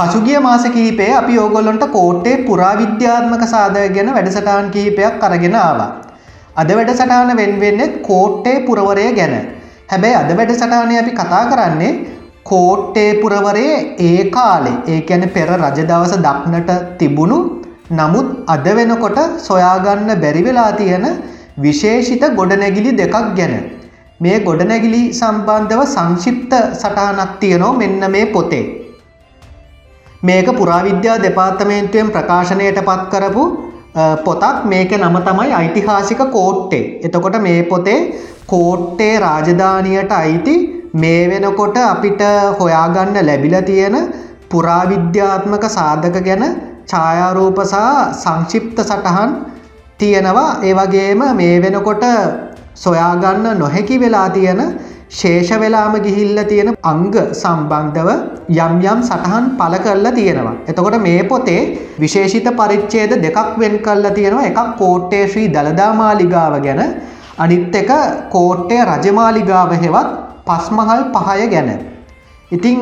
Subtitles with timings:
[0.00, 5.88] පසුගිය මාස කිහිපේ අපි ඕගොල්ලොන්ට කෝට්ටේ පුරාවිද්‍යාත්මක සාධක ගැන වැඩසටාන් කිහිපයක් අරගෙන ආවා.
[6.56, 9.34] අද වැඩසටාන වෙන්වෙන්නෙත් කෝට්ටේ පුරවරය ගැන.
[9.88, 11.92] හැබැයි අද වැඩසටානය අපි කතා කරන්නේ
[12.44, 17.38] කෝට්ටේ පුරවරේ ඒ කාලේ ඒ ඇන පෙර රජදවස දක්නට තිබුණු
[17.92, 21.06] නමුත් අද වෙනකොට සොයාගන්න බැරිවෙලා තියෙන
[21.58, 23.56] විශේෂිත ගොඩනැගිලි දෙකක් ගැන.
[24.20, 28.79] මේ ගොඩනැගිලි සම්බන්ධව සංශිප්ත සටහනක් තියනෝ මෙන්න මේ පොතේ.
[30.22, 33.44] මේක පුරාවිද්‍යා දෙපාර්තමේන්තුවෙන් ප්‍රකාශනයට පත් කරපු
[34.24, 37.00] පොතක් මේක නම තමයි ඓතිහාසික කෝට්ටේ.
[37.02, 38.00] එතකොට මේ පොතේ
[38.46, 40.56] කෝට්ටේ රාජධානියට අයිති
[40.94, 42.22] මේ වෙනකොට අපිට
[42.58, 43.96] හොයාගන්න ලැබිල තියෙන
[44.48, 46.44] පුරාවිද්‍යාත්මක සාධක ගැන
[46.86, 47.80] ඡායාරූප සහ
[48.16, 49.32] සංශිප්ත සටහන්
[50.00, 52.04] තියෙනවා ඒ වගේම මේ වෙනකොට
[52.76, 54.60] සොයාගන්න නොහැකි වෙලා තියෙන
[55.10, 57.00] ශේෂ වෙලාම ගිහිල්ල තියෙන අංග
[57.34, 58.08] සම්බන්ධව
[58.56, 60.54] යම් යම් සටහන් පල කරලා තියෙනවා.
[60.70, 61.62] එතකොට මේ පොතේ
[61.98, 66.82] විශේෂිත පරිච්චේද දෙකක් වෙන් කල්ලා තියෙනවා එකක් කෝට්ටේ ශ්‍රී දළදා මාලිගාව ගැන
[67.38, 67.90] අනිත් එක
[68.30, 70.10] කෝට්ටේ රජමාලිගාව හෙවත්
[70.46, 71.70] පස්මහල් පහය ගැන.
[72.50, 72.78] ඉතිං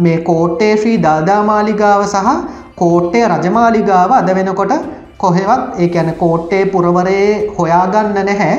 [0.00, 2.28] මේ කෝට්ටේ ශ්‍රී දල්දා මාලිගාව සහ
[2.76, 4.74] කෝට්ටේ රජමාලිගාව අද වෙනකොට
[5.18, 8.54] කොහෙවත් ඒ ඇන කෝට්ටේ පුරවරයේ හොයාගන්න නැහැ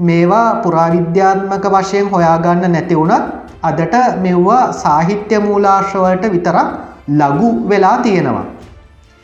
[0.00, 3.24] මේවා පුරාවිද්‍යාත්මක වශයෙන් හොයාගන්න නැති වුණත්
[3.62, 6.68] අදට මෙව්වා සාහිත්‍ය මූලාශ්‍රවලට විතරක්
[7.10, 8.46] ලගු වෙලා තියෙනවා.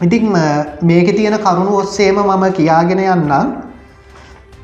[0.00, 0.30] ඉතින්
[0.82, 3.50] මේක තියෙන කරුණු ඔස්සේම මම කියාගෙන යන්නම්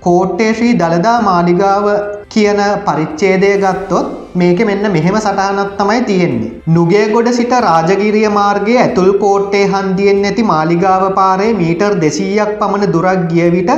[0.00, 1.86] කෝට්ටේ ශ්‍රී දළදා මාලිගාව
[2.28, 6.52] කියන පරිච්චේදය ගත්තොත් මේක මෙන්න මෙහෙම සටහනත් තමයි තියෙන්නේ.
[6.68, 13.30] නුගේ ගොඩ සිට රාජගිරිය මාර්ගයේ ඇතුල් කෝට්ටේ හන්දියෙන් නැති මාලිගාව පාරේ මීටර් දෙසීයක් පමණ දුරක්
[13.32, 13.72] ගිය විට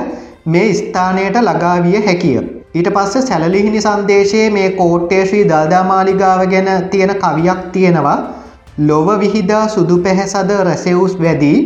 [0.47, 2.39] මේ ස්ථානයට ලගාවිය හැකිය.
[2.75, 8.17] ඊට පස්ස සැලලිහිනි සන්දේශයේ මේ කෝට්ටේ ශ්‍රී දල්දා මාලිගාව ගැන තියෙන කවියක් තියෙනවා
[8.81, 11.59] ලොව විහිදා සුදු පැහැසද රැසෙවුස් වැදී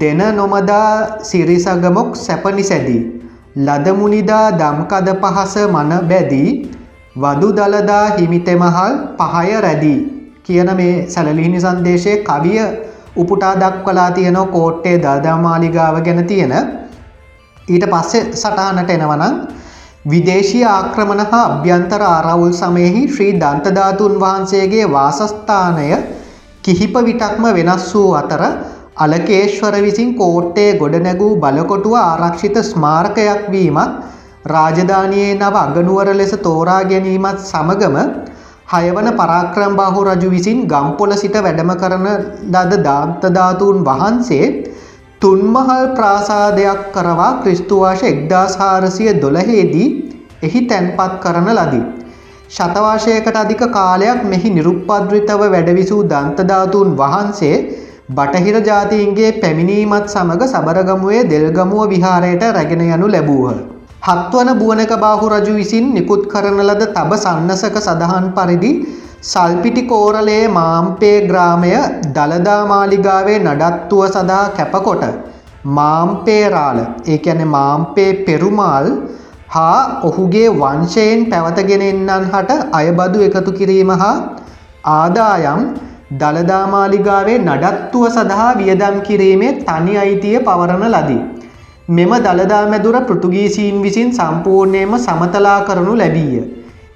[0.00, 0.90] දෙන නොමදා
[1.22, 3.02] සිරිසගමොක් සැපනි සැදී.
[3.58, 6.50] ලදමුනිදා දම්කද පහස මන බැදී
[7.16, 9.98] වදු දළදා හිමිතෙමහල් පහය රැදී
[10.44, 12.58] කියන මේ සැලලිහිනි සන්දේශය කවිය
[13.16, 16.54] උපුටා දක්වලා තියෙන කෝට්ටේ දල්දාමාලිගාව ගැන තියෙන
[17.68, 19.36] ඊට පස්සෙ සටහනට එනවනම්
[20.06, 25.88] විදේශී ආක්‍රමණ හා අභ්‍යන්තර ආරවුල් සමයෙහි ශ්‍රී දන්තධාතුන් වහන්සේගේ වාසස්ථානය
[26.64, 28.42] කිහිප විටක්ම වෙනස් වූ අතර
[28.98, 33.98] අලකේශ්වර විසින් කෝට්ටේ ගොඩනැගූ බලකොටුව ආරක්ෂිත ස්මාරකයක් වීමත්
[34.46, 37.98] රාජධානයේ නව අගනුවර ලෙස තෝරා ගැනීමත් සමගම
[38.74, 42.06] හයවන පරාක්‍රම් බාහු රජු විසින් ගම්පොල සිට වැඩම කරන
[42.54, 44.46] ලද දාන්තධාතුන් වහන්සේ
[45.20, 49.86] තුන්මහල් ප්‍රාසාදයක් කරවා ක්‍රිස්තුවාශ එක්දාස් හාරසිය දොළහේදී
[50.42, 51.84] එහි තැන්පත් කරන ලදී.
[52.50, 57.56] ශතවාශයකට අධික කාලයක් මෙහි නිරුප්පද්‍රිතව වැඩවිසූ දන්තධාතුන් වහන්සේ
[58.10, 63.56] බටහිර ජාතීන්ගේ පැමිණීමත් සමඟ සබරගමුවේ දෙල්ගමුව විහාරයට රැගෙන යනු ලැබූහ.
[64.02, 68.72] හත්වන බුවනක බාහු රජු විසින් නිකුත් කරන ලද තබ සන්නසක සඳහන් පරිදි
[69.22, 71.70] සල්පිටි කෝරලයේ මාම්පේ ග්‍රාමය
[72.16, 75.04] දළදා මාලිගාවේ නඩත්තුව සඳහා කැපකොට
[75.76, 78.86] මාම්පේරාල ඒ ඇන මාම්පේ පෙරුමාල්
[79.48, 84.14] හා ඔහුගේ වංශයෙන් පැවතගෙන එන්නන් හට අයබදු එකතු කිරීම හා
[84.90, 85.62] ආදායම්
[86.12, 91.22] දළදාමාලිගාවේ නඩත්තුව සඳහා වියදම් කිරීමේ තනි අයිතිය පවරණ ලදී.
[91.88, 96.44] මෙම දළදා මැදුර පෘතුගීසීන් විසින් සම්පූර්ණයම සමතලා කරනු ලැබීය.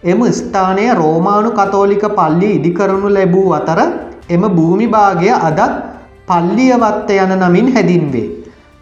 [0.03, 3.81] එම ස්ථානය රෝමානු කතෝලික පල්ලි ඉදිකරනු ලැබූ අතර
[4.28, 5.61] එම භූමිභාගය අදත්
[6.28, 8.28] පල්ලියවත්ත යන නමින් හැදින්වේ.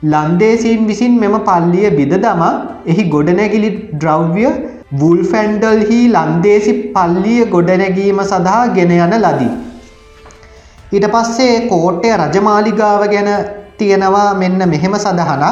[0.03, 2.43] ලන්දේසීන් විසින් මෙම පල්ලිය බිද දම
[2.87, 4.45] එහි ගොඩනැගිලි ද්‍රව්‍ය
[4.95, 9.51] වුල්ෆැන්ඩල්හි ලන්දේසි පල්ලිය ගොඩනැගීම සඳහා ගෙන යන ලදී.
[10.93, 13.31] ඊට පස්සේ කෝට්ටය රජමාලිගාව ගැන
[13.77, 15.45] තියෙනවා මෙන්න මෙහෙම සඳහනක්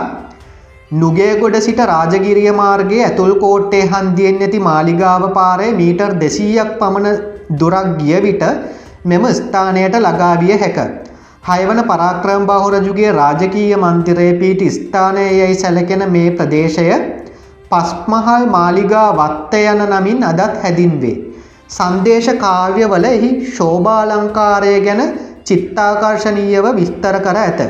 [0.91, 7.17] නුගේගොඩ සිට රාජගිරිය මාර්ගයේ ඇතුල් කෝට්ටේ හන්දියෙන් ඇති මාලිගාව පාරය මීටර් දෙසීයක් පමණ
[7.53, 8.44] දුරක් ගිය විට
[9.05, 10.79] මෙම ස්ථානයට ලගාවිය හැක.
[11.44, 16.89] හයවන පරාක්‍රම් බහුරජුගේ රාජකීය මන්තිරය පීට ස්ථානය යැයි සැලකෙන මේ ප්‍රදේශය
[17.71, 21.17] පස්මහල් මාලිගා වත්ත යන නමින් අදත් හැදින්වේ.
[21.71, 25.09] සංදේශ කාව්‍යවල එහි ශෝභාලංකාරය ගැන
[25.44, 27.61] චිත්තාකර්ශනීයව විස්තර කර ඇත.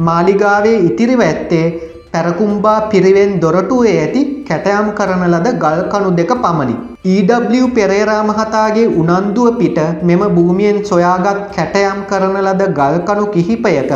[0.00, 1.66] මාලිගාවේ ඉතිරිව ඇත්තේ
[2.14, 6.74] පැරකුම්බා පිරිවෙන් දොරටුවේ ඇති කැටයම් කරන ලද ගල්කණු දෙක පමණි.
[7.06, 13.92] EW පෙරේරා මහතාගේ උනන්දුව පිට මෙම භූමියෙන් සොයාගත් කැටයම් කරන ලද ගල්කණු කිහිපයක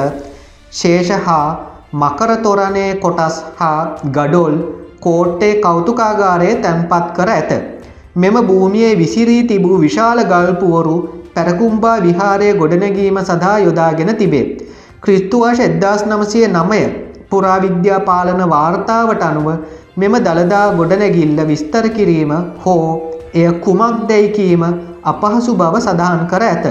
[0.72, 1.46] ශේෂ හා
[1.94, 3.80] මකරතොරණය කොටස් හා
[4.16, 4.54] ගඩොල්
[5.00, 7.52] කෝට්ටේ කෞතුකාගාරයේ තැන්පත් කර ඇත.
[8.16, 10.96] මෙම භූමියයේ විසිරී තිබූ විශාල ගල්පුවරු
[11.34, 14.46] පැරකුම්බා විහාරය ගොඩනැගීම සඳහා යොදාගෙන තිබේ.
[15.00, 16.82] ක්‍රිස්තුවාශ එද්දාස් නමසය නමය
[17.30, 19.48] පුරාවිද්‍යා පාලන වාර්තාවට අනුව
[19.96, 22.32] මෙම දළදා ගොඩනැගිල්ල විස්තර කිරීම
[22.64, 22.84] හෝ
[23.34, 24.64] එය කුමක් දැයිකීම
[25.04, 26.66] අපහසු බව සඳහන් කර ඇත.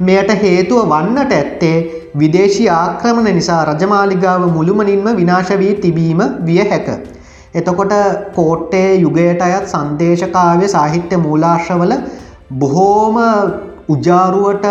[0.00, 1.76] මෙයට හේතුව වන්නට ඇත්තේ
[2.16, 6.88] විදේශී ආක්‍රමණ නිසා රජමාලිගාව මුළුමනින්ම විනාශ වී තිබීම විය හැක.
[7.54, 7.94] එතකොට
[8.34, 11.94] කෝට්ටේ යුගයට අයත් සන්දේශකාවය සාහිත්‍ය මූලාශ්‍රවල
[12.54, 13.16] බොහෝම
[13.88, 14.66] උජාරුවට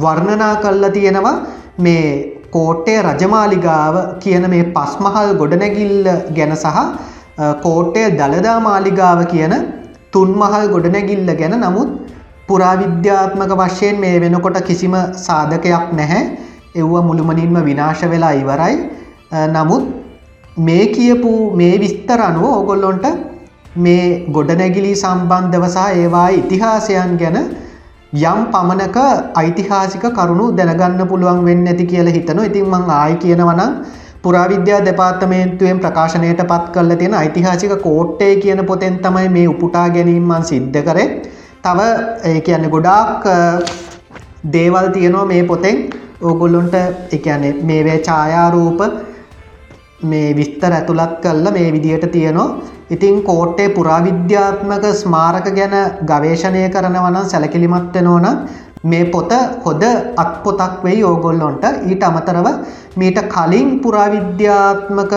[0.00, 1.36] වර්ණනා කල්ලා තියෙනවා
[1.78, 6.78] මේ කෝට්ටේ රජමාලිගාව කියන මේ පස්මහල් ගොඩනැගිල්ල ගැන සහ
[7.62, 9.54] කෝට්ටේ දළදා මාලිගාව කියන
[10.12, 11.90] තුන්මහල් ගොඩනැගිල්ල ගැන නමුත්
[12.48, 16.22] පුරාවිද්‍යාත්මක වශයෙන් මේ වෙනකොට කිසිම සාධකයක් නැහැ.
[16.74, 18.74] එව්ව මුළුමනින්ම විනාශ වෙලා ඉවරයි.
[19.48, 19.84] නමුත්
[20.58, 23.06] මේ කියපු මේ විස්තර අනුව ඕගොල්ලොන්ට
[23.76, 27.38] මේ ගොඩනැගිලි සම්බන්ධව සහ ඒවා ඉතිහාසයන් ගැන
[28.16, 28.98] යම් පමණක
[29.34, 33.72] ඓතිහාසික කරුණු දැනගන්න පුළුවන් වෙන්න ඇති කියලා හිතන ඉතින් මං ආයි කියනවනම්
[34.22, 40.80] පුරාවිද්‍යා දෙපාර්තමේන්තුවෙන් ප්‍රකාශනයට පත් කල්ල තියෙන ඓතිහාසික කෝට්ටේ කියන පොතෙන් තමයි මේ උපුටා ගැනීමන් සිද්ධ
[40.88, 41.08] කරේ.
[41.64, 41.78] තව
[42.30, 43.26] ඒ කියන්නේ ගොඩාක්
[44.52, 45.76] දේවල් තියෙනවා මේ පොතෙන්.
[46.22, 46.74] ඕගොල්ලොන්ට
[47.12, 48.80] එකන්නේ මේවේ ඡායාරූප
[50.02, 52.48] මේ විස්තර ඇතුළත් කල්ල මේ විදියට තියෙනවා
[52.90, 58.26] ඉතින් කෝට්ටේ පුරාවිද්‍යාත්මක ස්මාරක ගැන ගවේශණය කරනවනම් සැලකිලිමත් වෙනෝන
[58.84, 59.32] මේ පොත
[59.64, 59.82] හොද
[60.16, 62.48] අත්පොතක් වෙයි ඕගොල්ලොන්ට ඊට අමතරව
[62.96, 65.14] මීට කලින් පුරාවිද්‍යාත්මක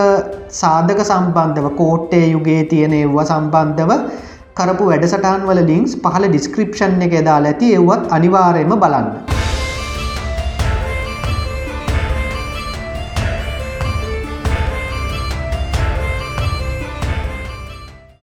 [0.52, 3.92] සාධක සම්බන්ධව කෝට්ටේ යුගේ තියෙන එව්ව සම්බන්ධව
[4.54, 9.29] කරපු වැඩසටාන් වල ලින්ක්ස් පහල ඩිස්ක්‍රපෂන් එක දාලා ඇති එව්වත් අනිවාරයම බලන්න.